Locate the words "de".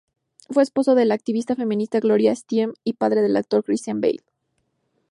0.95-1.05